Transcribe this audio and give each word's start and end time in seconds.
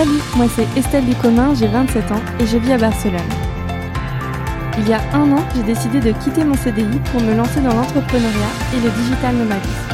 Salut, 0.00 0.22
moi 0.34 0.46
c'est 0.56 0.78
Estelle 0.78 1.04
Ducomin, 1.04 1.54
j'ai 1.54 1.66
27 1.66 2.10
ans 2.10 2.22
et 2.40 2.46
je 2.46 2.56
vis 2.56 2.72
à 2.72 2.78
Barcelone. 2.78 3.20
Il 4.78 4.88
y 4.88 4.94
a 4.94 5.02
un 5.12 5.30
an, 5.30 5.44
j'ai 5.54 5.62
décidé 5.62 6.00
de 6.00 6.12
quitter 6.12 6.42
mon 6.42 6.54
CDI 6.54 6.98
pour 7.12 7.20
me 7.20 7.34
lancer 7.34 7.60
dans 7.60 7.74
l'entrepreneuriat 7.74 8.52
et 8.72 8.80
le 8.80 8.88
digital 8.88 9.36
nomadisme. 9.36 9.92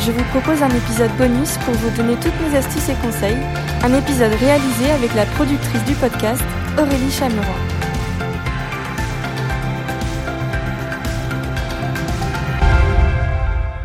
Je 0.00 0.12
vous 0.12 0.24
propose 0.24 0.62
un 0.62 0.68
épisode 0.68 1.10
bonus 1.16 1.56
pour 1.64 1.72
vous 1.72 1.88
donner 1.96 2.16
toutes 2.16 2.38
mes 2.42 2.58
astuces 2.58 2.90
et 2.90 2.94
conseils, 2.96 3.38
un 3.82 3.94
épisode 3.94 4.34
réalisé 4.40 4.90
avec 4.90 5.14
la 5.14 5.24
productrice 5.24 5.84
du 5.84 5.94
podcast, 5.94 6.42
Aurélie 6.78 7.10
Chameroy. 7.10 7.56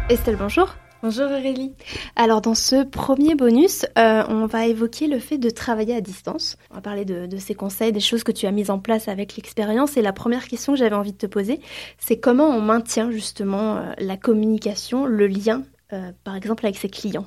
Estelle, 0.10 0.36
bonjour. 0.36 0.76
Bonjour 1.02 1.32
Aurélie. 1.32 1.74
Alors 2.16 2.42
dans 2.42 2.56
ce 2.56 2.84
premier 2.84 3.36
bonus, 3.36 3.86
euh, 3.98 4.24
on 4.28 4.46
va 4.46 4.68
évoquer 4.68 5.08
le 5.08 5.20
fait 5.20 5.38
de 5.38 5.50
travailler 5.50 5.96
à 5.96 6.02
distance. 6.02 6.58
On 6.72 6.76
va 6.76 6.82
parler 6.82 7.06
de, 7.06 7.38
ces 7.38 7.56
conseils, 7.56 7.92
des 7.92 8.00
choses 8.00 8.24
que 8.24 8.32
tu 8.32 8.46
as 8.46 8.52
mises 8.52 8.70
en 8.70 8.80
place 8.80 9.08
avec 9.08 9.36
l'expérience. 9.36 9.98
Et 9.98 10.02
la 10.02 10.14
première 10.14 10.48
question 10.48 10.74
que 10.74 10.80
j'avais 10.80 10.96
envie 10.96 11.14
de 11.14 11.18
te 11.18 11.26
poser, 11.26 11.60
c'est 11.98 12.20
comment 12.20 12.48
on 12.48 12.62
maintient 12.62 13.12
justement 13.12 13.78
euh, 13.78 13.92
la 13.98 14.18
communication, 14.18 15.06
le 15.06 15.28
lien, 15.28 15.64
euh, 15.94 16.12
par 16.24 16.36
exemple 16.36 16.66
avec 16.66 16.78
ses 16.78 16.90
clients? 16.90 17.26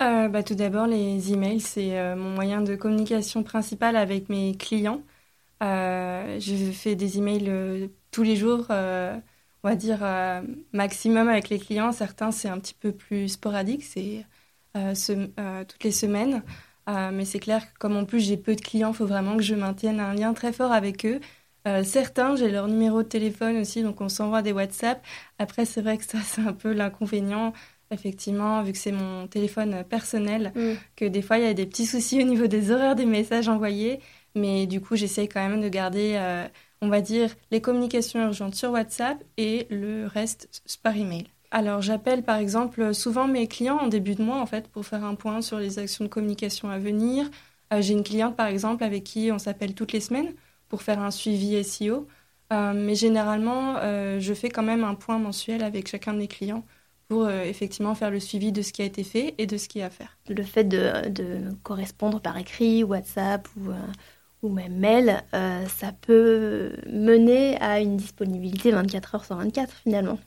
bah, 0.00 0.42
tout 0.42 0.54
d'abord, 0.54 0.86
les 0.86 1.32
emails, 1.32 1.60
c'est 1.60 2.14
mon 2.14 2.30
moyen 2.30 2.62
de 2.62 2.74
communication 2.74 3.42
principal 3.42 3.96
avec 3.96 4.28
mes 4.30 4.56
clients. 4.56 5.02
je 5.60 6.70
fais 6.72 6.94
des 6.94 7.18
emails 7.18 7.90
tous 8.10 8.22
les 8.22 8.36
jours 8.36 8.66
on 9.62 9.68
va 9.68 9.76
dire, 9.76 9.98
euh, 10.02 10.42
maximum 10.72 11.28
avec 11.28 11.48
les 11.48 11.58
clients. 11.58 11.92
Certains, 11.92 12.30
c'est 12.30 12.48
un 12.48 12.58
petit 12.58 12.74
peu 12.74 12.92
plus 12.92 13.28
sporadique, 13.28 13.84
c'est 13.84 14.24
euh, 14.76 14.94
euh, 15.38 15.64
toutes 15.64 15.84
les 15.84 15.92
semaines. 15.92 16.42
mais 16.86 17.24
c'est 17.24 17.38
clair 17.38 17.72
que 17.72 17.78
comme 17.78 17.96
en 17.96 18.04
plus 18.04 18.20
j'ai 18.20 18.36
peu 18.36 18.56
de 18.56 18.60
clients, 18.60 18.90
il 18.90 18.96
faut 18.96 19.06
vraiment 19.06 19.36
que 19.36 19.42
je 19.42 19.54
maintienne 19.54 20.00
un 20.00 20.14
lien 20.14 20.32
très 20.34 20.52
fort 20.52 20.72
avec 20.72 21.06
eux. 21.06 21.20
certains, 21.84 22.36
j'ai 22.36 22.50
leur 22.50 22.66
numéro 22.68 23.02
de 23.02 23.08
téléphone 23.08 23.58
aussi, 23.58 23.82
donc 23.82 24.00
on 24.00 24.08
s'envoie 24.08 24.42
des 24.42 24.52
WhatsApp. 24.52 25.04
Après, 25.38 25.64
c'est 25.66 25.82
vrai 25.82 25.98
que 25.98 26.04
ça, 26.04 26.18
c'est 26.24 26.42
un 26.42 26.52
peu 26.52 26.72
l'inconvénient, 26.72 27.52
effectivement, 27.92 28.62
vu 28.62 28.72
que 28.72 28.78
c'est 28.78 28.92
mon 28.92 29.28
téléphone 29.28 29.84
personnel, 29.84 30.52
mm. 30.56 30.72
que 30.96 31.04
des 31.04 31.22
fois, 31.22 31.38
il 31.38 31.44
y 31.44 31.48
a 31.48 31.54
des 31.54 31.66
petits 31.66 31.86
soucis 31.86 32.20
au 32.22 32.26
niveau 32.26 32.46
des 32.46 32.70
horaires 32.70 32.96
des 32.96 33.06
messages 33.06 33.48
envoyés. 33.48 34.00
Mais 34.34 34.66
du 34.66 34.80
coup, 34.80 34.96
j'essaye 34.96 35.28
quand 35.28 35.46
même 35.46 35.60
de 35.60 35.68
garder 35.68 36.16
on 36.82 36.88
va 36.88 37.00
dire, 37.00 37.34
les 37.50 37.60
communications 37.60 38.20
urgentes 38.20 38.54
sur 38.54 38.70
WhatsApp 38.72 39.22
et 39.36 39.66
le 39.70 40.06
reste 40.06 40.62
par 40.82 40.96
email. 40.96 41.26
Alors 41.50 41.82
j'appelle 41.82 42.22
par 42.22 42.36
exemple 42.36 42.94
souvent 42.94 43.26
mes 43.26 43.48
clients 43.48 43.78
en 43.78 43.88
début 43.88 44.14
de 44.14 44.22
mois 44.22 44.40
en 44.40 44.46
fait 44.46 44.68
pour 44.68 44.86
faire 44.86 45.04
un 45.04 45.16
point 45.16 45.42
sur 45.42 45.58
les 45.58 45.78
actions 45.78 46.04
de 46.04 46.08
communication 46.08 46.70
à 46.70 46.78
venir. 46.78 47.28
Euh, 47.72 47.82
j'ai 47.82 47.92
une 47.92 48.04
cliente 48.04 48.36
par 48.36 48.46
exemple 48.46 48.84
avec 48.84 49.04
qui 49.04 49.30
on 49.32 49.38
s'appelle 49.38 49.74
toutes 49.74 49.92
les 49.92 50.00
semaines 50.00 50.32
pour 50.68 50.82
faire 50.82 51.00
un 51.00 51.10
suivi 51.10 51.62
SEO. 51.64 52.06
Euh, 52.52 52.72
mais 52.74 52.94
généralement, 52.96 53.76
euh, 53.78 54.18
je 54.20 54.34
fais 54.34 54.48
quand 54.48 54.62
même 54.62 54.84
un 54.84 54.94
point 54.94 55.18
mensuel 55.18 55.62
avec 55.62 55.88
chacun 55.88 56.12
de 56.12 56.18
mes 56.18 56.28
clients 56.28 56.64
pour 57.08 57.28
effectivement 57.28 57.96
faire 57.96 58.12
le 58.12 58.20
suivi 58.20 58.52
de 58.52 58.62
ce 58.62 58.72
qui 58.72 58.82
a 58.82 58.84
été 58.84 59.02
fait 59.02 59.34
et 59.38 59.46
de 59.46 59.56
ce 59.56 59.66
qui 59.66 59.80
est 59.80 59.82
à 59.82 59.90
faire. 59.90 60.16
Le 60.28 60.44
fait 60.44 60.62
de, 60.62 61.08
de 61.08 61.52
correspondre 61.64 62.20
par 62.20 62.36
écrit, 62.38 62.84
WhatsApp 62.84 63.48
ou 63.56 63.72
ou 64.42 64.48
même 64.48 64.76
mail, 64.76 65.22
euh, 65.34 65.66
ça 65.66 65.92
peut 65.92 66.72
mener 66.88 67.60
à 67.60 67.80
une 67.80 67.96
disponibilité 67.96 68.70
24 68.70 69.14
heures 69.14 69.24
sur 69.24 69.36
24 69.36 69.72
finalement. 69.82 70.18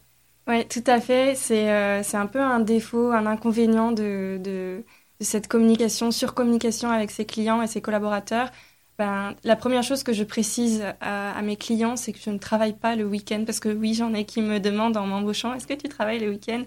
Oui, 0.48 0.68
tout 0.68 0.84
à 0.88 1.00
fait. 1.00 1.36
C'est 1.36 1.70
euh, 1.72 2.02
un 2.14 2.28
peu 2.28 2.40
un 2.40 2.60
défaut, 2.60 3.12
un 3.12 3.26
inconvénient 3.26 3.92
de, 3.92 4.40
de, 4.44 4.84
cette 5.22 5.48
communication, 5.48 6.12
surcommunication 6.12 6.90
avec 6.90 7.12
ses 7.12 7.26
clients 7.26 7.62
et 7.62 7.68
ses 7.68 7.82
collaborateurs. 7.82 8.52
Ben, 9.00 9.36
la 9.44 9.56
première 9.56 9.84
chose 9.84 10.04
que 10.04 10.14
je 10.14 10.24
précise 10.24 10.84
à, 11.02 11.42
mes 11.42 11.56
clients, 11.56 11.96
c'est 11.96 12.12
que 12.12 12.20
je 12.20 12.30
ne 12.30 12.38
travaille 12.38 12.74
pas 12.74 12.96
le 12.96 13.06
week-end 13.06 13.44
parce 13.46 13.60
que 13.60 13.70
oui, 13.70 13.96
j'en 13.96 14.14
ai 14.14 14.26
qui 14.26 14.42
me 14.42 14.60
demandent 14.60 14.98
en 14.98 15.08
m'embauchant, 15.08 15.54
est-ce 15.56 15.66
que 15.66 15.74
tu 15.74 15.90
travailles 15.90 16.20
le 16.20 16.30
week-end? 16.30 16.64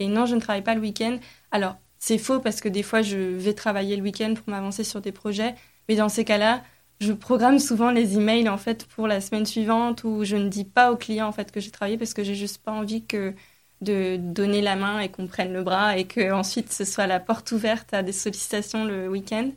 Et 0.00 0.08
non, 0.08 0.26
je 0.26 0.34
ne 0.34 0.40
travaille 0.40 0.62
pas 0.62 0.74
le 0.74 0.80
week-end. 0.80 1.18
Alors, 1.52 1.76
c'est 1.98 2.18
faux 2.18 2.40
parce 2.40 2.60
que 2.60 2.68
des 2.68 2.82
fois, 2.82 3.02
je 3.02 3.16
vais 3.16 3.54
travailler 3.54 3.96
le 3.96 4.02
week-end 4.02 4.34
pour 4.34 4.48
m'avancer 4.48 4.84
sur 4.84 5.00
des 5.00 5.12
projets. 5.12 5.54
Mais 5.88 5.96
dans 5.96 6.08
ces 6.08 6.24
cas-là, 6.24 6.62
je 7.00 7.12
programme 7.12 7.58
souvent 7.58 7.90
les 7.90 8.16
emails 8.16 8.48
en 8.48 8.58
fait 8.58 8.86
pour 8.86 9.06
la 9.06 9.20
semaine 9.20 9.46
suivante 9.46 10.04
où 10.04 10.24
je 10.24 10.36
ne 10.36 10.48
dis 10.48 10.64
pas 10.64 10.92
aux 10.92 10.96
clients 10.96 11.28
en 11.28 11.32
fait 11.32 11.52
que 11.52 11.60
j'ai 11.60 11.70
travaillé 11.70 11.96
parce 11.96 12.14
que 12.14 12.24
j'ai 12.24 12.34
juste 12.34 12.62
pas 12.62 12.72
envie 12.72 13.04
que 13.04 13.34
de 13.80 14.16
donner 14.16 14.60
la 14.60 14.76
main 14.76 14.98
et 15.00 15.08
qu'on 15.08 15.28
prenne 15.28 15.52
le 15.52 15.62
bras 15.62 15.96
et 15.96 16.04
que 16.06 16.32
ensuite 16.32 16.72
ce 16.72 16.84
soit 16.84 17.06
la 17.06 17.20
porte 17.20 17.52
ouverte 17.52 17.94
à 17.94 18.02
des 18.02 18.12
sollicitations 18.12 18.84
le 18.84 19.08
week-end. 19.08 19.50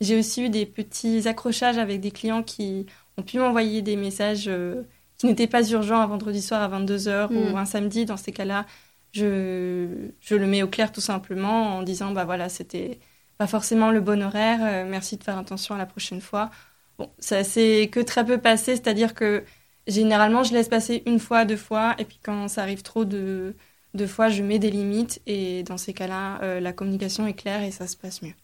J'ai 0.00 0.18
aussi 0.18 0.44
eu 0.44 0.50
des 0.50 0.66
petits 0.66 1.26
accrochages 1.28 1.78
avec 1.78 2.00
des 2.00 2.10
clients 2.10 2.42
qui 2.42 2.86
ont 3.16 3.22
pu 3.22 3.38
m'envoyer 3.38 3.82
des 3.82 3.96
messages 3.96 4.46
euh, 4.48 4.82
qui 5.18 5.26
n'étaient 5.26 5.46
pas 5.46 5.68
urgents 5.70 6.00
un 6.00 6.06
vendredi 6.06 6.42
soir 6.42 6.62
à 6.62 6.80
22h 6.80 7.32
ou 7.32 7.52
hmm. 7.52 7.56
un 7.56 7.64
samedi. 7.64 8.04
Dans 8.04 8.16
ces 8.16 8.32
cas-là, 8.32 8.66
je, 9.12 10.10
je 10.20 10.34
le 10.34 10.46
mets 10.46 10.62
au 10.62 10.68
clair 10.68 10.92
tout 10.92 11.00
simplement 11.00 11.76
en 11.76 11.82
disant 11.82 12.12
bah 12.12 12.24
voilà, 12.24 12.48
c'était 12.48 12.98
pas 13.38 13.46
forcément 13.46 13.90
le 13.90 14.00
bon 14.00 14.22
horaire, 14.22 14.60
euh, 14.62 14.88
merci 14.88 15.16
de 15.16 15.24
faire 15.24 15.38
attention 15.38 15.74
à 15.74 15.78
la 15.78 15.86
prochaine 15.86 16.20
fois. 16.20 16.50
Bon, 16.98 17.10
ça 17.18 17.42
s'est 17.44 17.88
que 17.92 18.00
très 18.00 18.24
peu 18.24 18.38
passé, 18.38 18.76
c'est-à-dire 18.76 19.14
que 19.14 19.44
généralement, 19.86 20.42
je 20.44 20.52
laisse 20.52 20.68
passer 20.68 21.02
une 21.06 21.18
fois, 21.18 21.44
deux 21.44 21.56
fois, 21.56 21.94
et 21.98 22.04
puis 22.04 22.18
quand 22.22 22.48
ça 22.48 22.62
arrive 22.62 22.82
trop 22.82 23.04
de, 23.04 23.56
deux 23.94 24.06
fois, 24.06 24.28
je 24.28 24.42
mets 24.42 24.58
des 24.58 24.70
limites, 24.70 25.20
et 25.26 25.62
dans 25.64 25.76
ces 25.76 25.92
cas-là, 25.92 26.40
euh, 26.42 26.60
la 26.60 26.72
communication 26.72 27.26
est 27.26 27.34
claire 27.34 27.62
et 27.62 27.70
ça 27.72 27.86
se 27.86 27.96
passe 27.96 28.22
mieux. 28.22 28.34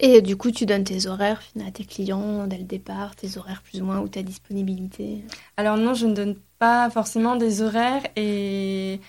Et 0.00 0.22
du 0.22 0.36
coup, 0.36 0.50
tu 0.50 0.66
donnes 0.66 0.84
tes 0.84 1.06
horaires 1.06 1.42
à 1.66 1.70
tes 1.70 1.84
clients 1.84 2.46
dès 2.46 2.58
le 2.58 2.64
départ, 2.64 3.16
tes 3.16 3.36
horaires 3.38 3.62
plus 3.62 3.82
ou 3.82 3.84
moins 3.84 4.00
ou 4.00 4.08
ta 4.08 4.22
disponibilité? 4.22 5.22
Alors 5.56 5.76
non, 5.76 5.94
je 5.94 6.06
ne 6.06 6.14
donne 6.14 6.36
pas 6.58 6.90
forcément 6.90 7.36
des 7.36 7.62
horaires 7.62 8.02
et 8.16 9.00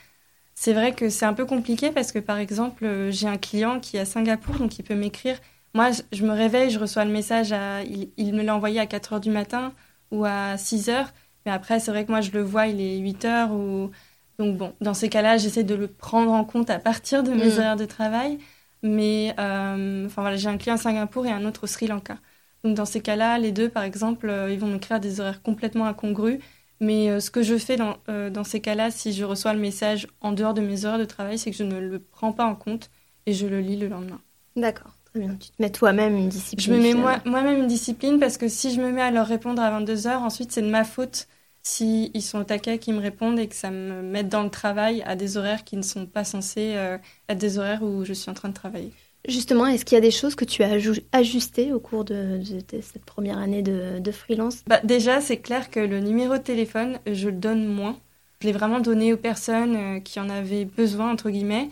c'est 0.55 0.73
vrai 0.73 0.94
que 0.94 1.09
c'est 1.09 1.25
un 1.25 1.34
peu 1.34 1.45
compliqué 1.45 1.91
parce 1.91 2.11
que 2.11 2.19
par 2.19 2.38
exemple, 2.38 3.09
j'ai 3.11 3.28
un 3.28 3.38
client 3.38 3.79
qui 3.79 3.97
est 3.97 4.01
à 4.01 4.05
Singapour, 4.05 4.55
donc 4.57 4.78
il 4.79 4.84
peut 4.84 4.95
m'écrire 4.95 5.40
moi, 5.73 5.89
je 6.11 6.23
me 6.23 6.31
réveille, 6.31 6.69
je 6.69 6.79
reçois 6.79 7.03
le 7.03 7.11
message, 7.11 7.51
à, 7.51 7.81
il, 7.84 8.34
me 8.34 8.44
l'a 8.44 8.56
envoyé 8.56 8.79
à 8.79 8.85
4 8.85 9.13
heures 9.13 9.19
du 9.19 9.31
matin 9.31 9.73
ou 10.11 10.23
à 10.25 10.57
6 10.57 10.89
heures. 10.89 11.11
Mais 11.45 11.51
après, 11.51 11.79
c'est 11.79 11.91
vrai 11.91 12.06
que 12.06 12.11
moi, 12.11 12.22
je 12.22 12.31
le 12.31 12.41
vois, 12.44 12.67
il 12.67 12.79
est 12.79 12.97
8 13.00 13.25
heures. 13.25 13.51
Ou... 13.51 13.89
Donc, 14.38 14.57
bon, 14.57 14.73
dans 14.81 14.94
ces 14.94 15.09
cas-là, 15.09 15.38
j'essaie 15.38 15.63
de 15.63 15.75
le 15.75 15.88
prendre 15.88 16.31
en 16.31 16.45
compte 16.45 16.69
à 16.69 16.79
partir 16.79 17.23
de 17.23 17.31
mes 17.31 17.57
mm. 17.57 17.59
heures 17.59 17.75
de 17.75 17.85
travail. 17.85 18.38
Mais, 18.84 19.34
euh, 19.39 20.06
enfin 20.06 20.22
voilà, 20.22 20.38
j'ai 20.38 20.50
un 20.50 20.57
client 20.57 20.75
à 20.75 20.78
Singapour 20.78 21.25
et 21.25 21.31
un 21.31 21.45
autre 21.45 21.63
au 21.63 21.67
Sri 21.67 21.88
Lanka. 21.88 22.17
Donc, 22.63 22.75
dans 22.75 22.85
ces 22.85 23.01
cas-là, 23.01 23.40
les 23.40 23.51
deux, 23.51 23.69
par 23.69 23.84
exemple, 23.84 24.29
euh, 24.29 24.51
ils 24.51 24.59
vont 24.59 24.67
me 24.67 24.78
créer 24.78 25.00
des 25.00 25.19
horaires 25.19 25.41
complètement 25.41 25.85
incongrus. 25.88 26.40
Mais 26.81 27.09
euh, 27.09 27.19
ce 27.19 27.31
que 27.31 27.41
je 27.41 27.57
fais 27.57 27.78
dans, 27.78 27.97
dans 28.07 28.44
ces 28.44 28.61
cas-là, 28.61 28.91
si 28.91 29.13
je 29.13 29.23
reçois 29.23 29.53
le 29.53 29.59
message 29.59 30.07
en 30.22 30.34
dehors 30.34 30.53
de 30.53 30.61
mes 30.61 30.85
heures 30.85 31.00
de 31.00 31.05
travail, 31.05 31.40
c'est 31.40 31.50
que 31.51 31.57
je 31.57 31.63
ne 31.63 31.79
le 31.79 32.00
prends 32.00 32.34
pas 32.34 32.45
en 32.45 32.55
compte 32.55 32.91
et 33.25 33.34
je 33.34 33.47
le 33.47 33.59
lis 33.59 33.78
le 33.78 33.88
lendemain. 33.88 34.22
D'accord. 34.55 34.91
Tu 35.13 35.50
te 35.50 35.62
mets 35.62 35.69
toi-même 35.69 36.16
une 36.16 36.29
discipline. 36.29 36.66
Je 36.66 36.74
me 36.74 36.81
mets 36.81 37.19
moi-même 37.25 37.59
une 37.59 37.68
discipline 37.68 38.19
parce 38.19 38.38
que 38.38 38.47
si 38.47 38.74
je 38.74 38.81
me 38.81 38.91
mets 38.91 39.01
à 39.01 39.12
leur 39.12 39.28
répondre 39.28 39.62
à 39.62 39.69
22 39.69 40.07
heures, 40.07 40.22
ensuite 40.22 40.51
c'est 40.51 40.62
de 40.62 40.69
ma 40.69 40.84
faute 40.84 41.28
si 41.62 42.12
ils 42.13 42.22
sont 42.22 42.40
au 42.40 42.44
taquet 42.44 42.78
qui 42.78 42.91
me 42.91 43.00
répondent 43.00 43.40
et 43.40 43.47
que 43.47 43.56
ça 43.56 43.72
me 43.72 44.02
mette 44.02 44.28
dans 44.28 44.44
le 44.44 44.50
travail 44.50 45.02
à 45.06 45.16
des 45.16 45.38
horaires 45.38 45.63
qui 45.63 45.78
ne 45.78 45.81
sont 45.81 46.06
pas 46.06 46.23
censés 46.23 46.73
euh, 46.75 46.97
être 47.29 47.38
des 47.38 47.57
horaires 47.57 47.84
où 47.84 48.03
je 48.03 48.13
suis 48.13 48.29
en 48.29 48.34
train 48.34 48.50
de 48.50 48.53
travailler. 48.53 48.91
Justement, 49.28 49.68
est-ce 49.68 49.85
qu'il 49.85 49.96
y 49.96 49.97
a 49.97 50.02
des 50.02 50.12
choses 50.12 50.35
que 50.35 50.44
tu 50.44 50.63
as 50.63 50.78
ajustées 51.13 51.72
au 51.72 51.79
cours 51.79 52.03
de, 52.03 52.41
cette 52.81 53.06
première 53.06 53.38
année 53.38 53.62
de, 53.62 54.12
freelance? 54.12 54.63
Bah, 54.68 54.81
Déjà, 54.84 55.22
c'est 55.22 55.38
clair 55.38 55.69
que 55.69 55.79
le 55.79 56.02
numéro 56.02 56.34
de 56.34 56.41
téléphone, 56.41 57.00
je 57.09 57.29
le 57.29 57.38
donne 57.38 57.66
moins. 57.66 57.97
Je 58.41 58.47
l'ai 58.47 58.53
vraiment 58.53 58.81
donné 58.81 59.13
aux 59.13 59.18
personnes 59.18 59.75
euh, 59.78 60.00
qui 60.02 60.19
en 60.19 60.29
avaient 60.29 60.66
besoin, 60.66 61.09
entre 61.09 61.29
guillemets. 61.29 61.69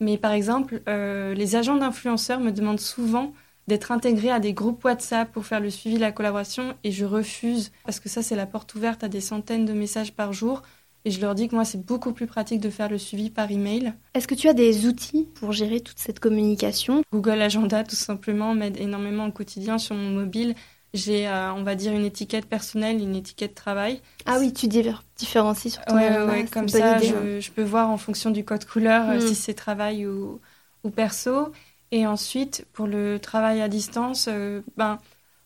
Mais 0.00 0.18
par 0.18 0.32
exemple, 0.32 0.82
euh, 0.88 1.34
les 1.34 1.56
agents 1.56 1.76
d'influenceurs 1.76 2.40
me 2.40 2.50
demandent 2.50 2.80
souvent 2.80 3.32
d'être 3.66 3.92
intégrés 3.92 4.30
à 4.30 4.40
des 4.40 4.52
groupes 4.52 4.84
WhatsApp 4.84 5.32
pour 5.32 5.46
faire 5.46 5.60
le 5.60 5.70
suivi 5.70 5.96
de 5.96 6.00
la 6.00 6.12
collaboration 6.12 6.74
et 6.84 6.92
je 6.92 7.04
refuse 7.04 7.72
parce 7.84 8.00
que 8.00 8.08
ça, 8.08 8.22
c'est 8.22 8.36
la 8.36 8.46
porte 8.46 8.74
ouverte 8.74 9.04
à 9.04 9.08
des 9.08 9.20
centaines 9.20 9.64
de 9.64 9.72
messages 9.72 10.12
par 10.12 10.32
jour. 10.32 10.62
Et 11.06 11.10
je 11.10 11.20
leur 11.20 11.34
dis 11.34 11.48
que 11.48 11.54
moi, 11.54 11.66
c'est 11.66 11.84
beaucoup 11.84 12.12
plus 12.12 12.26
pratique 12.26 12.60
de 12.60 12.70
faire 12.70 12.88
le 12.88 12.96
suivi 12.96 13.28
par 13.28 13.50
email. 13.50 13.92
Est-ce 14.14 14.26
que 14.26 14.34
tu 14.34 14.48
as 14.48 14.54
des 14.54 14.86
outils 14.86 15.28
pour 15.34 15.52
gérer 15.52 15.80
toute 15.80 15.98
cette 15.98 16.18
communication? 16.18 17.02
Google 17.12 17.42
Agenda, 17.42 17.84
tout 17.84 17.94
simplement, 17.94 18.54
m'aide 18.54 18.80
énormément 18.80 19.26
au 19.26 19.30
quotidien 19.30 19.76
sur 19.76 19.94
mon 19.94 20.10
mobile. 20.10 20.54
J'ai, 20.94 21.26
euh, 21.26 21.52
on 21.52 21.64
va 21.64 21.74
dire, 21.74 21.92
une 21.92 22.04
étiquette 22.04 22.46
personnelle, 22.46 23.02
une 23.02 23.16
étiquette 23.16 23.56
travail. 23.56 24.00
Ah 24.26 24.36
oui, 24.38 24.52
tu 24.52 24.68
différencies 24.68 25.70
sur 25.70 25.84
ton 25.84 25.96
Oui, 25.96 26.02
ouais, 26.02 26.44
comme 26.44 26.68
ça, 26.68 26.94
hein. 26.94 27.00
je, 27.00 27.50
peux 27.50 27.64
voir 27.64 27.90
en 27.90 27.98
fonction 27.98 28.30
du 28.30 28.44
code 28.44 28.64
couleur 28.64 29.10
euh, 29.10 29.16
hmm. 29.16 29.20
si 29.20 29.34
c'est 29.34 29.54
travail 29.54 30.06
ou, 30.06 30.40
ou, 30.84 30.90
perso. 30.90 31.50
Et 31.90 32.06
ensuite, 32.06 32.64
pour 32.72 32.86
le 32.86 33.18
travail 33.18 33.60
à 33.60 33.66
distance, 33.66 34.28
euh, 34.30 34.60
ben, 34.76 35.00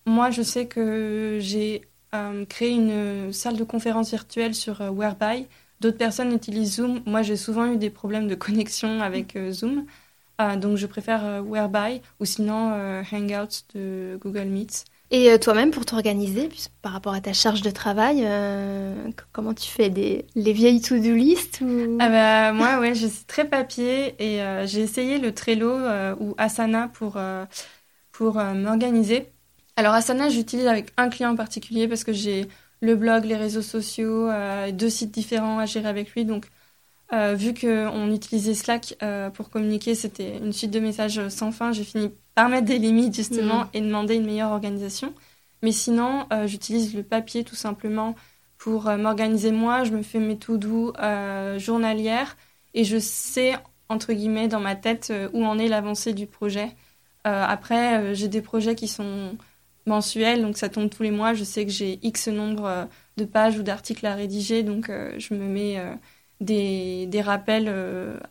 moi, 0.05 0.31
je 0.31 0.43
sais 0.43 0.67
que 0.67 1.39
j'ai 1.41 1.83
créé 2.49 2.71
une 2.71 3.33
salle 3.33 3.57
de 3.57 3.65
conférence 3.65 4.11
virtuelle 4.11 4.55
sur 4.55 4.81
Whereby. 4.81 5.47
D'autres 5.81 5.99
personnes 5.99 6.33
utilisent 6.33 6.77
Zoom. 6.77 7.01
Moi, 7.07 7.23
j'ai 7.23 7.37
souvent 7.37 7.67
eu 7.73 7.77
des 7.77 7.91
problèmes 7.91 8.29
de 8.29 8.35
connexion 8.35 9.01
avec 9.01 9.39
Zoom. 9.51 9.85
donc 10.57 10.79
je 10.79 10.87
préfère 10.87 11.43
Whereby 11.45 12.01
ou 12.19 12.25
sinon 12.25 12.73
Hangouts 13.13 13.63
de 13.75 14.19
Google 14.23 14.47
Meet. 14.47 14.87
Et 15.11 15.31
euh, 15.31 15.39
toi-même, 15.39 15.71
pour 15.71 15.87
t'organiser, 15.87 16.51
par 16.83 16.93
rapport 16.93 17.15
à 17.15 17.21
ta 17.23 17.33
charge 17.33 17.63
de 17.63 17.71
travail, 17.71 18.23
euh, 18.25 19.11
comment 19.33 19.55
tu 19.55 19.67
fais 19.69 19.89
des, 19.89 20.27
les 20.35 20.53
vieilles 20.53 20.83
to-do 20.83 21.15
list 21.15 21.63
ou... 21.63 21.99
ah 21.99 22.09
bah, 22.11 22.53
Moi, 22.53 22.79
ouais, 22.81 22.95
je 22.95 23.07
suis 23.07 23.25
très 23.25 23.49
papier 23.49 24.15
et 24.23 24.43
euh, 24.43 24.67
j'ai 24.67 24.81
essayé 24.83 25.19
le 25.19 25.33
Trello 25.33 25.79
ou 26.21 26.35
Asana 26.37 26.89
pour, 26.89 27.19
pour 28.13 28.35
m'organiser. 28.35 29.33
Alors 29.77 29.95
Asana, 29.95 30.29
j'utilise 30.29 30.67
avec 30.67 30.93
un 30.97 31.09
client 31.09 31.31
en 31.31 31.37
particulier 31.37 31.89
parce 31.89 32.05
que 32.05 32.13
j'ai 32.13 32.47
le 32.81 32.95
blog, 32.95 33.25
les 33.25 33.37
réseaux 33.37 33.63
sociaux, 33.63 34.29
deux 34.73 34.91
sites 34.91 35.11
différents 35.13 35.59
à 35.59 35.67
gérer 35.67 35.89
avec 35.89 36.11
lui. 36.13 36.25
Donc, 36.27 36.47
vu 37.13 37.55
qu'on 37.55 38.13
utilisait 38.13 38.55
Slack 38.55 38.97
pour 39.35 39.51
communiquer, 39.51 39.95
c'était 39.95 40.39
une 40.39 40.53
suite 40.53 40.71
de 40.71 40.81
messages 40.81 41.29
sans 41.29 41.53
fin. 41.53 41.73
J'ai 41.73 41.85
fini 41.85 42.11
mettre 42.47 42.67
des 42.67 42.79
limites 42.79 43.17
justement 43.17 43.65
mm. 43.65 43.69
et 43.75 43.81
demander 43.81 44.15
une 44.15 44.27
meilleure 44.27 44.53
organisation. 44.53 45.13
Mais 45.63 45.73
sinon, 45.73 46.27
euh, 46.33 46.47
j'utilise 46.47 46.95
le 46.95 47.03
papier 47.03 47.43
tout 47.43 47.57
simplement 47.57 48.15
pour 48.59 48.89
euh, 48.89 48.97
m'organiser 48.97 49.51
moi. 49.51 49.83
Je 49.83 49.91
me 49.91 50.03
fais 50.03 50.21
mes 50.21 50.39
tout 50.39 50.59
doux 50.59 50.93
euh, 51.01 51.59
journalières 51.59 52.37
et 52.75 52.85
je 52.85 52.99
sais, 52.99 53.57
entre 53.89 54.13
guillemets, 54.13 54.47
dans 54.47 54.61
ma 54.61 54.77
tête 54.77 55.13
où 55.33 55.45
en 55.45 55.59
est 55.59 55.67
l'avancée 55.67 56.13
du 56.13 56.27
projet. 56.27 56.77
après, 57.25 58.15
j'ai 58.15 58.29
des 58.29 58.41
projets 58.41 58.75
qui 58.75 58.89
sont 58.89 59.37
mensuels, 59.87 60.41
donc 60.41 60.57
ça 60.57 60.69
tombe 60.69 60.89
tous 60.89 61.03
les 61.03 61.11
mois. 61.11 61.35
Je 61.35 61.45
sais 61.45 61.67
que 61.67 61.73
j'ai 61.73 61.99
X 62.03 62.29
nombre 62.29 62.89
de 63.17 63.25
pages 63.25 63.59
ou 63.59 63.63
d'articles 63.63 64.07
à 64.07 64.15
rédiger, 64.15 64.63
donc 64.63 64.91
je 64.91 65.35
me 65.35 65.45
mets 65.45 65.79
des, 66.41 67.07
des, 67.07 67.21
rappels 67.21 67.73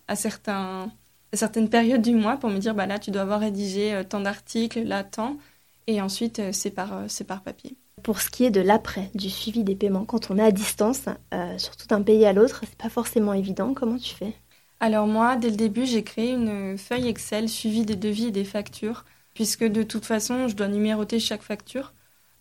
à 0.08 0.16
certains 0.16 0.92
certaines 1.34 1.70
périodes 1.70 2.02
du 2.02 2.16
mois 2.16 2.38
pour 2.38 2.50
me 2.50 2.58
dire 2.58 2.76
bah 2.76 2.86
là 2.86 3.00
tu 3.00 3.12
dois 3.12 3.22
avoir 3.22 3.40
rédigé 3.40 3.94
euh, 3.94 4.04
tant 4.04 4.20
d'articles, 4.20 4.84
là 4.84 5.04
tant, 5.04 5.38
et 5.88 6.02
ensuite 6.02 6.40
euh, 6.40 6.52
c'est 6.52 6.72
par, 6.72 6.94
euh, 6.94 7.08
par 7.28 7.42
papier. 7.42 7.76
Pour 8.04 8.22
ce 8.22 8.30
qui 8.30 8.46
est 8.46 8.52
de 8.52 8.62
l'après, 8.62 9.10
du 9.16 9.30
suivi 9.30 9.64
des 9.64 9.76
paiements, 9.76 10.06
quand 10.06 10.30
on 10.30 10.38
est 10.38 10.44
à 10.44 10.52
distance, 10.52 11.06
surtout 11.58 11.88
d'un 11.88 12.04
pays 12.04 12.26
à 12.26 12.32
l'autre, 12.32 12.62
c'est 12.62 12.78
pas 12.78 12.90
forcément 12.90 13.34
évident. 13.34 13.74
Comment 13.74 13.98
tu 13.98 14.14
fais? 14.14 14.34
Alors 14.80 15.08
moi, 15.08 15.36
dès 15.36 15.50
le 15.50 15.56
début, 15.56 15.88
j'ai 15.88 16.04
créé 16.04 16.30
une 16.30 16.78
feuille 16.78 17.08
Excel 17.08 17.50
suivi 17.50 17.86
des 17.86 17.96
devis 17.96 18.28
et 18.28 18.32
des 18.32 18.44
factures, 18.44 19.04
puisque 19.34 19.64
de 19.64 19.82
toute 19.82 20.06
façon, 20.06 20.48
je 20.48 20.56
dois 20.56 20.68
numéroter 20.68 21.20
chaque 21.20 21.42
facture. 21.42 21.94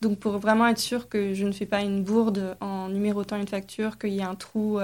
Donc 0.02 0.18
pour 0.18 0.36
vraiment 0.36 0.68
être 0.68 0.78
sûr 0.78 1.08
que 1.08 1.32
je 1.32 1.46
ne 1.46 1.52
fais 1.52 1.64
pas 1.64 1.80
une 1.80 2.04
bourde 2.04 2.58
en 2.60 2.90
numérotant 2.90 3.36
une 3.36 3.48
facture, 3.48 3.96
qu'il 3.96 4.12
y 4.12 4.18
ait 4.18 4.24
un 4.24 4.34
trou, 4.34 4.78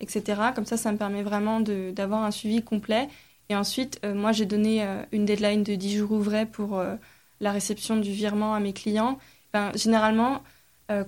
etc. 0.00 0.40
Comme 0.54 0.66
ça, 0.66 0.76
ça 0.76 0.92
me 0.92 0.98
permet 0.98 1.22
vraiment 1.22 1.60
d'avoir 1.60 2.22
un 2.22 2.30
suivi 2.30 2.62
complet 2.62 3.08
et 3.48 3.56
ensuite, 3.56 4.00
euh, 4.04 4.14
moi, 4.14 4.32
j'ai 4.32 4.46
donné 4.46 4.82
euh, 4.82 5.02
une 5.12 5.24
deadline 5.24 5.62
de 5.62 5.74
10 5.74 5.98
jours 5.98 6.12
ouvrés 6.12 6.46
pour 6.46 6.78
euh, 6.78 6.96
la 7.40 7.52
réception 7.52 7.96
du 7.96 8.10
virement 8.10 8.54
à 8.54 8.60
mes 8.60 8.72
clients. 8.72 9.18
généralement, 9.74 10.42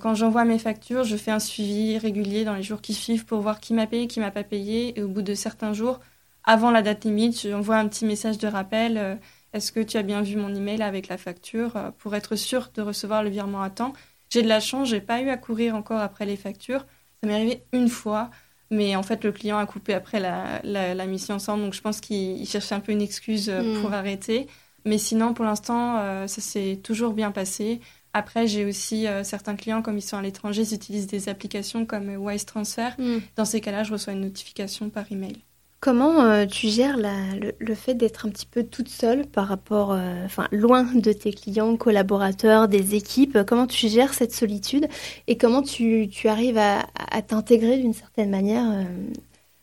quand 0.00 0.14
j'envoie 0.14 0.44
mes 0.44 0.58
factures, 0.58 1.04
je 1.04 1.16
fais 1.16 1.30
un 1.30 1.38
suivi 1.38 1.98
régulier 1.98 2.44
dans 2.44 2.54
les 2.54 2.62
jours 2.62 2.80
qui 2.80 2.94
suivent 2.94 3.26
pour 3.26 3.40
voir 3.40 3.60
qui 3.60 3.74
m'a 3.74 3.86
payé, 3.86 4.06
qui 4.06 4.20
m'a 4.20 4.30
pas 4.30 4.42
payé. 4.42 4.98
Et 4.98 5.02
au 5.02 5.08
bout 5.08 5.22
de 5.22 5.34
certains 5.34 5.74
jours, 5.74 6.00
avant 6.44 6.70
la 6.70 6.80
date 6.82 7.04
limite, 7.04 7.42
j'envoie 7.42 7.76
un 7.76 7.86
petit 7.88 8.06
message 8.06 8.38
de 8.38 8.48
rappel. 8.48 9.18
Est-ce 9.52 9.70
que 9.70 9.80
tu 9.80 9.98
as 9.98 10.02
bien 10.02 10.22
vu 10.22 10.36
mon 10.36 10.54
email 10.54 10.82
avec 10.82 11.08
la 11.08 11.18
facture 11.18 11.92
pour 11.98 12.14
être 12.14 12.36
sûr 12.36 12.70
de 12.74 12.80
recevoir 12.80 13.22
le 13.22 13.28
virement 13.28 13.62
à 13.62 13.68
temps 13.70 13.92
J'ai 14.30 14.42
de 14.42 14.48
la 14.48 14.60
chance, 14.60 14.88
j'ai 14.88 15.02
pas 15.02 15.20
eu 15.20 15.28
à 15.28 15.36
courir 15.36 15.74
encore 15.76 16.00
après 16.00 16.24
les 16.24 16.36
factures. 16.36 16.86
Ça 17.20 17.28
m'est 17.28 17.34
arrivé 17.34 17.62
une 17.72 17.88
fois. 17.88 18.30
Mais 18.70 18.96
en 18.96 19.02
fait, 19.02 19.24
le 19.24 19.32
client 19.32 19.58
a 19.58 19.66
coupé 19.66 19.94
après 19.94 20.20
la, 20.20 20.60
la, 20.62 21.06
mission 21.06 21.34
ensemble. 21.34 21.64
Donc, 21.64 21.74
je 21.74 21.80
pense 21.80 22.00
qu'il 22.00 22.46
cherchait 22.46 22.74
un 22.74 22.80
peu 22.80 22.92
une 22.92 23.00
excuse 23.00 23.48
euh, 23.48 23.62
mm. 23.62 23.80
pour 23.80 23.92
arrêter. 23.94 24.46
Mais 24.84 24.98
sinon, 24.98 25.34
pour 25.34 25.44
l'instant, 25.44 25.98
euh, 25.98 26.26
ça 26.26 26.40
s'est 26.40 26.78
toujours 26.82 27.14
bien 27.14 27.30
passé. 27.30 27.80
Après, 28.12 28.46
j'ai 28.46 28.64
aussi 28.64 29.06
euh, 29.06 29.24
certains 29.24 29.56
clients, 29.56 29.82
comme 29.82 29.96
ils 29.96 30.02
sont 30.02 30.16
à 30.16 30.22
l'étranger, 30.22 30.62
ils 30.62 30.74
utilisent 30.74 31.06
des 31.06 31.28
applications 31.28 31.86
comme 31.86 32.08
Wise 32.16 32.44
Transfer. 32.44 32.90
Mm. 32.98 33.18
Dans 33.36 33.44
ces 33.44 33.60
cas-là, 33.60 33.84
je 33.84 33.92
reçois 33.92 34.12
une 34.12 34.22
notification 34.22 34.90
par 34.90 35.10
email. 35.10 35.36
Comment 35.80 36.24
euh, 36.24 36.44
tu 36.44 36.68
gères 36.68 36.96
le, 36.96 37.74
fait 37.76 37.94
d'être 37.94 38.26
un 38.26 38.30
petit 38.30 38.46
peu 38.46 38.64
toute 38.64 38.88
seule 38.88 39.26
par 39.26 39.46
rapport, 39.46 39.92
euh, 39.92 40.26
loin 40.50 40.82
de 40.82 41.12
tes 41.12 41.32
clients, 41.32 41.76
collaborateurs, 41.76 42.66
des 42.66 42.96
équipes? 42.96 43.38
Comment 43.46 43.68
tu 43.68 43.88
gères 43.88 44.12
cette 44.12 44.32
solitude? 44.32 44.88
Et 45.28 45.38
comment 45.38 45.62
tu, 45.62 46.10
arrives 46.24 46.58
à, 46.58 46.82
t'intégrer 47.22 47.78
d'une 47.78 47.92
certaine 47.92 48.28
manière 48.28 48.68
euh, 48.68 48.84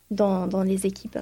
dans, 0.10 0.64
les 0.64 0.86
équipes? 0.86 1.18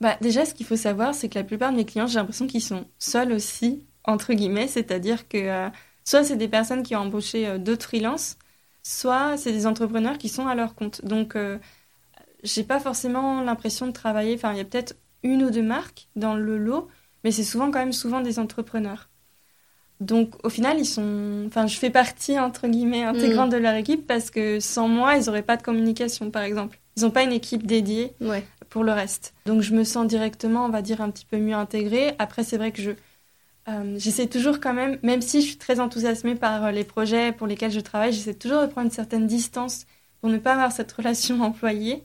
Bah, 0.00 0.16
Déjà, 0.22 0.46
ce 0.46 0.54
qu'il 0.54 0.64
faut 0.64 0.76
savoir, 0.76 1.14
c'est 1.14 1.28
que 1.28 1.38
la 1.38 1.44
plupart 1.44 1.70
de 1.70 1.76
mes 1.76 1.84
clients, 1.84 2.06
j'ai 2.06 2.18
l'impression 2.18 2.46
qu'ils 2.46 2.62
sont 2.62 2.86
seuls 2.98 3.32
aussi, 3.32 3.84
entre 4.04 4.32
guillemets, 4.32 4.68
c'est-à-dire 4.68 5.28
que 5.28 5.68
soit 6.06 6.24
c'est 6.24 6.36
des 6.36 6.48
personnes 6.48 6.82
qui 6.82 6.96
ont 6.96 7.00
embauché 7.00 7.58
d'autres 7.58 7.84
freelances, 7.84 8.38
soit 8.82 9.36
c'est 9.36 9.52
des 9.52 9.66
entrepreneurs 9.66 10.16
qui 10.16 10.30
sont 10.30 10.46
à 10.46 10.54
leur 10.54 10.74
compte. 10.74 11.04
Donc, 11.04 11.36
j'ai 12.42 12.64
pas 12.64 12.80
forcément 12.80 13.42
l'impression 13.42 13.86
de 13.86 13.92
travailler. 13.92 14.34
Enfin, 14.34 14.52
il 14.52 14.58
y 14.58 14.60
a 14.60 14.64
peut-être 14.64 14.96
une 15.22 15.42
ou 15.42 15.50
deux 15.50 15.62
marques 15.62 16.08
dans 16.16 16.34
le 16.34 16.58
lot, 16.58 16.88
mais 17.24 17.32
c'est 17.32 17.44
souvent 17.44 17.70
quand 17.70 17.78
même 17.78 17.92
souvent 17.92 18.20
des 18.20 18.38
entrepreneurs. 18.38 19.08
Donc 20.00 20.34
au 20.44 20.48
final, 20.48 20.78
ils 20.78 20.86
sont. 20.86 21.44
Enfin, 21.46 21.66
je 21.66 21.76
fais 21.76 21.90
partie 21.90 22.38
entre 22.38 22.68
guillemets 22.68 23.02
intégrante 23.02 23.48
mm. 23.48 23.52
de 23.52 23.56
leur 23.56 23.74
équipe 23.74 24.06
parce 24.06 24.30
que 24.30 24.60
sans 24.60 24.88
moi, 24.88 25.16
ils 25.16 25.26
n'auraient 25.26 25.42
pas 25.42 25.56
de 25.56 25.62
communication, 25.62 26.30
par 26.30 26.42
exemple. 26.42 26.78
Ils 26.96 27.02
n'ont 27.02 27.10
pas 27.10 27.22
une 27.22 27.32
équipe 27.32 27.66
dédiée 27.66 28.14
pour 28.70 28.84
le 28.84 28.92
reste. 28.92 29.34
Donc 29.46 29.62
je 29.62 29.74
me 29.74 29.84
sens 29.84 30.06
directement, 30.06 30.64
on 30.64 30.68
va 30.68 30.82
dire, 30.82 31.00
un 31.00 31.10
petit 31.10 31.24
peu 31.24 31.38
mieux 31.38 31.54
intégrée. 31.54 32.14
Après, 32.18 32.44
c'est 32.44 32.58
vrai 32.58 32.70
que 32.70 32.82
je 32.82 32.92
euh, 33.68 33.96
j'essaie 33.98 34.28
toujours 34.28 34.60
quand 34.60 34.72
même, 34.72 34.98
même 35.02 35.20
si 35.20 35.42
je 35.42 35.48
suis 35.48 35.56
très 35.58 35.78
enthousiasmée 35.78 36.34
par 36.34 36.72
les 36.72 36.84
projets 36.84 37.32
pour 37.32 37.46
lesquels 37.46 37.70
je 37.70 37.80
travaille, 37.80 38.12
j'essaie 38.12 38.34
toujours 38.34 38.62
de 38.62 38.66
prendre 38.66 38.86
une 38.86 38.92
certaine 38.92 39.26
distance 39.26 39.84
pour 40.20 40.30
ne 40.30 40.38
pas 40.38 40.54
avoir 40.54 40.72
cette 40.72 40.90
relation 40.90 41.40
employée. 41.42 42.02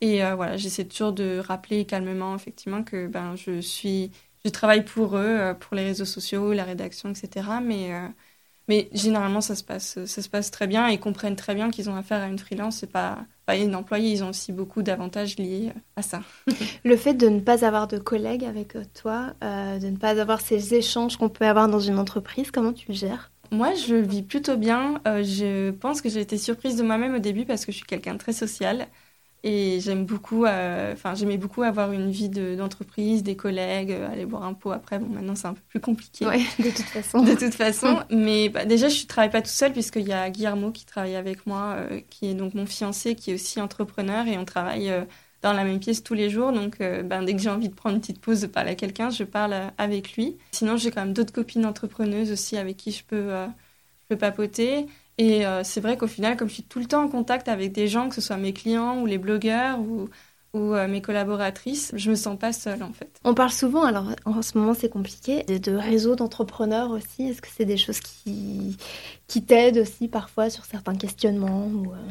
Et 0.00 0.24
euh, 0.24 0.34
voilà, 0.34 0.56
j'essaie 0.56 0.84
toujours 0.86 1.12
de 1.12 1.38
rappeler 1.38 1.86
calmement, 1.86 2.34
effectivement, 2.34 2.82
que 2.84 3.06
ben, 3.06 3.36
je 3.36 3.60
suis, 3.60 4.10
je 4.44 4.50
travaille 4.50 4.84
pour 4.84 5.16
eux, 5.16 5.20
euh, 5.22 5.54
pour 5.54 5.76
les 5.76 5.84
réseaux 5.84 6.04
sociaux, 6.04 6.52
la 6.52 6.64
rédaction, 6.64 7.10
etc. 7.10 7.60
Mais, 7.60 7.92
euh, 7.94 8.08
mais 8.68 8.88
généralement, 8.92 9.40
ça 9.40 9.54
se 9.56 9.64
passe, 9.64 10.04
ça 10.06 10.22
se 10.22 10.28
passe 10.28 10.50
très 10.50 10.66
bien 10.66 10.88
et 10.90 10.94
ils 10.94 11.00
comprennent 11.00 11.36
très 11.36 11.54
bien 11.54 11.70
qu'ils 11.70 11.90
ont 11.90 11.96
affaire 11.96 12.22
à 12.22 12.28
une 12.28 12.38
freelance. 12.38 12.78
C'est 12.78 12.90
pas, 12.92 13.24
pas 13.46 13.56
une 13.56 13.74
employée, 13.74 14.10
ils 14.12 14.24
ont 14.24 14.30
aussi 14.30 14.52
beaucoup 14.52 14.82
d'avantages 14.82 15.36
liés 15.38 15.72
à 15.96 16.02
ça. 16.02 16.22
Le 16.84 16.96
fait 16.96 17.14
de 17.14 17.28
ne 17.28 17.40
pas 17.40 17.64
avoir 17.64 17.88
de 17.88 17.98
collègues 17.98 18.44
avec 18.44 18.76
toi, 18.94 19.34
de 19.40 19.86
ne 19.88 19.96
pas 19.96 20.20
avoir 20.20 20.40
ces 20.40 20.74
échanges 20.74 21.16
qu'on 21.16 21.28
peut 21.28 21.46
avoir 21.46 21.68
dans 21.68 21.80
une 21.80 21.98
entreprise, 21.98 22.50
comment 22.50 22.72
tu 22.72 22.86
le 22.88 22.94
gères? 22.94 23.32
Moi, 23.50 23.74
je 23.74 23.94
vis 23.94 24.22
plutôt 24.22 24.56
bien. 24.56 25.00
je 25.04 25.70
pense 25.70 26.00
que 26.02 26.08
j'ai 26.08 26.20
été 26.20 26.38
surprise 26.38 26.76
de 26.76 26.82
moi-même 26.82 27.14
au 27.14 27.18
début 27.18 27.46
parce 27.46 27.64
que 27.64 27.72
je 27.72 27.76
suis 27.78 27.86
quelqu'un 27.86 28.14
de 28.14 28.18
très 28.18 28.32
social. 28.32 28.88
Et 29.46 29.78
j'aime 29.80 30.06
beaucoup, 30.06 30.46
euh, 30.46 30.94
enfin, 30.94 31.14
j'aimais 31.14 31.36
beaucoup 31.36 31.62
avoir 31.62 31.92
une 31.92 32.10
vie 32.10 32.30
d'entreprise, 32.30 33.22
des 33.22 33.36
collègues, 33.36 33.92
euh, 33.92 34.10
aller 34.10 34.24
boire 34.24 34.44
un 34.44 34.54
pot 34.54 34.72
après. 34.72 34.98
Bon, 34.98 35.06
maintenant, 35.14 35.34
c'est 35.34 35.46
un 35.46 35.52
peu 35.52 35.60
plus 35.68 35.80
compliqué. 35.80 36.24
Ouais, 36.24 36.38
de 36.58 36.70
toute 36.70 36.86
façon. 36.86 37.22
de 37.22 37.34
toute 37.34 37.52
façon. 37.52 38.00
Mais 38.10 38.48
bah, 38.48 38.64
déjà, 38.64 38.88
je 38.88 39.02
ne 39.02 39.06
travaille 39.06 39.30
pas 39.30 39.42
tout 39.42 39.50
seul 39.50 39.74
puisqu'il 39.74 40.08
y 40.08 40.14
a 40.14 40.30
Guillermo 40.30 40.70
qui 40.70 40.86
travaille 40.86 41.14
avec 41.14 41.46
moi, 41.46 41.76
euh, 41.76 42.00
qui 42.08 42.30
est 42.30 42.34
donc 42.34 42.54
mon 42.54 42.64
fiancé, 42.64 43.14
qui 43.14 43.32
est 43.32 43.34
aussi 43.34 43.60
entrepreneur 43.60 44.26
et 44.26 44.38
on 44.38 44.46
travaille 44.46 44.90
dans 45.42 45.52
la 45.52 45.64
même 45.64 45.78
pièce 45.78 46.02
tous 46.02 46.14
les 46.14 46.30
jours. 46.30 46.50
Donc, 46.50 46.78
ben, 46.78 47.22
dès 47.22 47.34
que 47.34 47.42
j'ai 47.42 47.50
envie 47.50 47.68
de 47.68 47.74
prendre 47.74 47.96
une 47.96 48.00
petite 48.00 48.22
pause, 48.22 48.40
de 48.40 48.46
parler 48.46 48.70
à 48.70 48.74
quelqu'un, 48.76 49.10
je 49.10 49.24
parle 49.24 49.54
avec 49.76 50.16
lui. 50.16 50.38
Sinon, 50.52 50.78
j'ai 50.78 50.90
quand 50.90 51.02
même 51.02 51.12
d'autres 51.12 51.34
copines 51.34 51.66
entrepreneuses 51.66 52.32
aussi 52.32 52.56
avec 52.56 52.78
qui 52.78 52.92
je 52.92 53.04
peux, 53.04 53.28
je 53.28 54.06
peux 54.08 54.16
papoter. 54.16 54.86
Et 55.18 55.46
euh, 55.46 55.62
c'est 55.62 55.80
vrai 55.80 55.96
qu'au 55.96 56.06
final, 56.06 56.36
comme 56.36 56.48
je 56.48 56.54
suis 56.54 56.62
tout 56.64 56.80
le 56.80 56.86
temps 56.86 57.04
en 57.04 57.08
contact 57.08 57.48
avec 57.48 57.72
des 57.72 57.86
gens, 57.86 58.08
que 58.08 58.14
ce 58.14 58.20
soit 58.20 58.36
mes 58.36 58.52
clients 58.52 59.00
ou 59.00 59.06
les 59.06 59.18
blogueurs 59.18 59.78
ou, 59.78 60.08
ou 60.54 60.74
euh, 60.74 60.88
mes 60.88 61.02
collaboratrices, 61.02 61.92
je 61.94 62.10
me 62.10 62.16
sens 62.16 62.36
pas 62.38 62.52
seule 62.52 62.82
en 62.82 62.92
fait. 62.92 63.20
On 63.24 63.34
parle 63.34 63.50
souvent, 63.52 63.84
alors 63.84 64.08
en 64.24 64.42
ce 64.42 64.58
moment 64.58 64.74
c'est 64.74 64.88
compliqué, 64.88 65.44
de, 65.44 65.72
réseaux 65.72 66.16
d'entrepreneurs 66.16 66.90
aussi. 66.90 67.28
Est-ce 67.28 67.40
que 67.40 67.48
c'est 67.54 67.64
des 67.64 67.76
choses 67.76 68.00
qui, 68.00 68.76
qui 69.28 69.44
t'aident 69.44 69.78
aussi 69.78 70.08
parfois 70.08 70.50
sur 70.50 70.64
certains 70.64 70.96
questionnements 70.96 71.66
ou, 71.66 71.92
euh? 71.92 72.10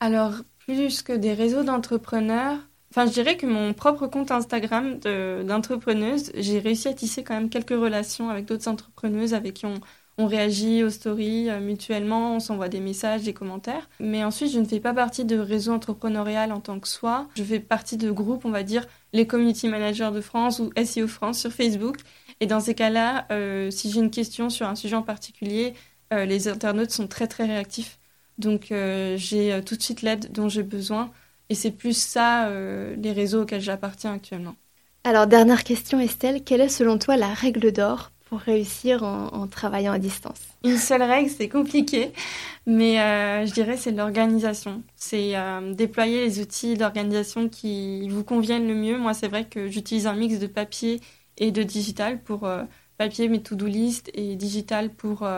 Alors, 0.00 0.34
plus 0.58 1.02
que 1.02 1.12
des 1.12 1.32
réseaux 1.32 1.62
d'entrepreneurs, 1.62 2.58
Enfin, 2.94 3.06
je 3.06 3.12
dirais 3.12 3.38
que 3.38 3.46
mon 3.46 3.72
propre 3.72 4.06
compte 4.06 4.30
Instagram 4.30 4.98
d'entrepreneuse, 4.98 6.30
j'ai 6.34 6.58
réussi 6.58 6.88
à 6.88 6.92
tisser 6.92 7.24
quand 7.24 7.32
même 7.32 7.48
quelques 7.48 7.70
relations 7.70 8.28
avec 8.28 8.44
d'autres 8.44 8.68
entrepreneuses 8.68 9.32
avec 9.32 9.54
qui 9.54 9.64
on, 9.64 9.80
on 10.18 10.26
réagit 10.26 10.84
aux 10.84 10.90
stories 10.90 11.48
euh, 11.48 11.60
mutuellement, 11.60 12.36
on 12.36 12.40
s'envoie 12.40 12.68
des 12.68 12.80
messages, 12.80 13.22
des 13.22 13.32
commentaires. 13.32 13.88
Mais 14.00 14.24
ensuite, 14.24 14.52
je 14.52 14.58
ne 14.58 14.64
fais 14.64 14.80
pas 14.80 14.92
partie 14.92 15.24
de 15.24 15.38
réseau 15.38 15.72
entrepreneurial 15.72 16.52
en 16.52 16.60
tant 16.60 16.78
que 16.80 16.88
soi. 16.88 17.28
Je 17.34 17.42
fais 17.42 17.60
partie 17.60 17.96
de 17.96 18.10
groupes, 18.10 18.44
on 18.44 18.50
va 18.50 18.62
dire, 18.62 18.86
les 19.12 19.26
community 19.26 19.68
managers 19.68 20.10
de 20.12 20.20
France 20.20 20.58
ou 20.58 20.70
SEO 20.84 21.08
France 21.08 21.38
sur 21.38 21.52
Facebook. 21.52 21.96
Et 22.40 22.46
dans 22.46 22.60
ces 22.60 22.74
cas-là, 22.74 23.26
euh, 23.30 23.70
si 23.70 23.90
j'ai 23.90 24.00
une 24.00 24.10
question 24.10 24.50
sur 24.50 24.66
un 24.66 24.74
sujet 24.74 24.96
en 24.96 25.02
particulier, 25.02 25.74
euh, 26.12 26.24
les 26.24 26.48
internautes 26.48 26.90
sont 26.90 27.06
très 27.06 27.26
très 27.26 27.46
réactifs. 27.46 27.98
Donc 28.38 28.72
j'ai 29.16 29.60
tout 29.64 29.76
de 29.76 29.82
suite 29.82 30.02
l'aide 30.02 30.32
dont 30.32 30.48
j'ai 30.48 30.62
besoin. 30.62 31.10
Et 31.50 31.54
c'est 31.54 31.70
plus 31.70 31.96
ça 31.96 32.50
les 32.50 33.12
réseaux 33.12 33.42
auxquels 33.42 33.60
j'appartiens 33.60 34.14
actuellement. 34.14 34.56
Alors, 35.04 35.26
dernière 35.26 35.64
question, 35.64 36.00
Estelle, 36.00 36.42
quelle 36.42 36.62
est 36.62 36.68
selon 36.68 36.96
toi 36.96 37.16
la 37.16 37.34
règle 37.34 37.72
d'or 37.72 38.10
pour 38.32 38.40
réussir 38.40 39.02
en, 39.02 39.46
travaillant 39.46 39.92
à 39.92 39.98
distance 39.98 40.40
Une 40.64 40.78
seule 40.78 41.02
règle, 41.02 41.28
c'est 41.28 41.50
compliqué, 41.50 42.14
mais 42.64 42.98
euh, 42.98 43.44
je 43.44 43.52
dirais 43.52 43.76
c'est 43.76 43.90
l'organisation. 43.90 44.82
C'est 44.96 45.36
euh, 45.36 45.74
déployer 45.74 46.24
les 46.24 46.40
outils 46.40 46.78
d'organisation 46.78 47.50
qui 47.50 48.08
vous 48.08 48.24
conviennent 48.24 48.66
le 48.66 48.74
mieux. 48.74 48.96
Moi, 48.96 49.12
c'est 49.12 49.28
vrai 49.28 49.44
que 49.44 49.68
j'utilise 49.68 50.06
un 50.06 50.14
mix 50.14 50.38
de 50.38 50.46
papier 50.46 51.02
et 51.36 51.50
de 51.50 51.62
digital 51.62 52.22
pour 52.22 52.44
euh, 52.46 52.64
papier, 52.96 53.28
mes 53.28 53.42
to-do 53.42 53.66
list, 53.66 54.10
et 54.14 54.34
digital 54.34 54.88
pour 54.88 55.28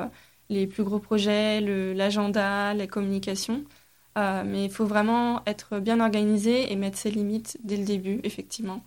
les 0.49 0.69
plus 0.69 0.85
gros 0.85 1.01
projets, 1.01 1.61
l'agenda, 1.61 2.75
la 2.75 2.87
communication. 2.87 3.65
mais 4.17 4.67
il 4.67 4.71
faut 4.71 4.87
vraiment 4.87 5.43
être 5.47 5.81
bien 5.81 5.99
organisé 5.99 6.73
et 6.73 6.77
mettre 6.77 6.99
ses 6.99 7.11
limites 7.11 7.59
dès 7.65 7.77
le 7.77 7.85
début, 7.85 8.21
effectivement 8.23 8.85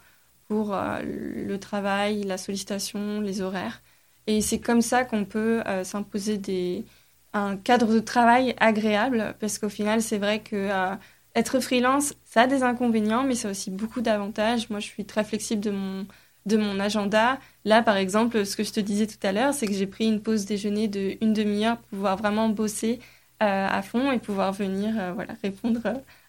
pour 0.47 0.73
le 1.03 1.57
travail, 1.57 2.23
la 2.23 2.37
sollicitation, 2.37 3.19
les 3.19 3.41
horaires. 3.41 3.81
Et 4.27 4.41
c'est 4.41 4.59
comme 4.59 4.81
ça 4.81 5.05
qu'on 5.05 5.25
peut 5.25 5.61
euh, 5.67 5.83
s'imposer 5.83 6.37
des, 6.37 6.85
un 7.33 7.57
cadre 7.57 7.93
de 7.93 7.99
travail 7.99 8.55
agréable, 8.59 9.35
parce 9.39 9.57
qu'au 9.59 9.69
final, 9.69 10.01
c'est 10.01 10.17
vrai 10.17 10.41
que 10.43 10.55
euh, 10.55 10.95
être 11.35 11.59
freelance, 11.59 12.13
ça 12.25 12.41
a 12.41 12.47
des 12.47 12.63
inconvénients, 12.63 13.23
mais 13.23 13.35
ça 13.35 13.47
a 13.49 13.51
aussi 13.51 13.71
beaucoup 13.71 14.01
d'avantages. 14.01 14.69
Moi, 14.69 14.79
je 14.79 14.87
suis 14.87 15.05
très 15.05 15.23
flexible 15.23 15.61
de 15.61 15.71
mon, 15.71 16.07
de 16.45 16.57
mon 16.57 16.79
agenda. 16.79 17.39
Là, 17.65 17.81
par 17.83 17.97
exemple, 17.97 18.45
ce 18.45 18.55
que 18.55 18.63
je 18.63 18.73
te 18.73 18.79
disais 18.79 19.07
tout 19.07 19.19
à 19.23 19.31
l'heure, 19.31 19.53
c'est 19.53 19.67
que 19.67 19.73
j'ai 19.73 19.87
pris 19.87 20.05
une 20.07 20.21
pause 20.21 20.45
déjeuner 20.45 20.87
de 20.87 21.17
une 21.21 21.33
demi-heure 21.33 21.77
pour 21.77 21.87
pouvoir 21.89 22.17
vraiment 22.17 22.49
bosser 22.49 22.99
à 23.39 23.83
fond 23.83 24.11
et 24.11 24.17
pouvoir 24.17 24.51
venir 24.51 25.13
voilà, 25.13 25.33
répondre 25.43 25.81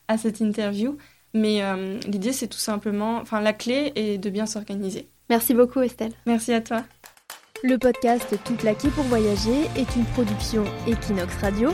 à 0.09 0.19
cette 0.19 0.40
interview. 0.40 0.99
Mais 1.35 1.62
euh, 1.62 1.99
l'idée, 2.07 2.33
c'est 2.33 2.49
tout 2.49 2.59
simplement, 2.59 3.19
enfin, 3.19 3.40
la 3.40 3.52
clé 3.52 3.93
est 3.95 4.19
de 4.19 4.31
bien 4.31 4.47
s'organiser. 4.47 5.09
Merci 5.28 5.55
beaucoup, 5.55 5.81
Estelle. 5.81 6.12
Merci 6.26 6.52
à 6.52 6.61
toi. 6.61 6.85
Le 7.65 7.77
podcast 7.77 8.38
Tout 8.45 8.55
plaqué 8.55 8.88
pour 8.91 9.03
voyager 9.05 9.65
est 9.77 9.97
une 9.97 10.05
production 10.05 10.62
Equinox 10.87 11.35
Radio. 11.38 11.71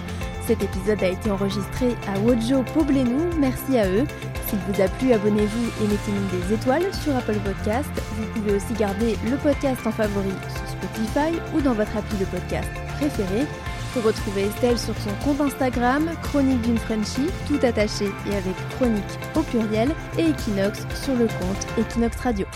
Cet 0.46 0.62
épisode 0.62 1.02
a 1.02 1.08
été 1.08 1.30
enregistré 1.30 1.94
à 2.08 2.18
Wojo 2.20 2.62
Poblenou. 2.72 3.28
Merci 3.38 3.76
à 3.76 3.86
eux. 3.86 4.04
S'il 4.48 4.58
vous 4.60 4.80
a 4.80 4.88
plu, 4.88 5.12
abonnez-vous 5.12 5.84
et 5.84 5.88
mettez-nous 5.88 6.40
des 6.40 6.54
étoiles 6.54 6.94
sur 6.94 7.14
Apple 7.14 7.38
Podcast. 7.44 7.90
Vous 8.16 8.24
pouvez 8.28 8.54
aussi 8.54 8.72
garder 8.74 9.16
le 9.30 9.36
podcast 9.36 9.86
en 9.86 9.92
favori 9.92 10.32
sur 10.48 10.68
Spotify 10.68 11.38
ou 11.54 11.60
dans 11.60 11.74
votre 11.74 11.94
appli 11.98 12.16
de 12.16 12.24
podcast 12.24 12.70
préféré. 12.96 13.46
Retrouvez 14.02 14.46
Estelle 14.46 14.78
sur 14.78 14.94
son 14.96 15.12
compte 15.22 15.40
Instagram, 15.42 16.10
Chronique 16.22 16.62
d'une 16.62 16.78
Frenchie, 16.78 17.28
tout 17.46 17.58
attaché 17.62 18.06
et 18.30 18.36
avec 18.36 18.56
chronique 18.76 19.04
au 19.36 19.42
pluriel, 19.42 19.90
et 20.18 20.30
Equinox 20.30 20.86
sur 20.94 21.14
le 21.14 21.26
compte 21.26 21.66
Equinox 21.78 22.16
Radio. 22.20 22.46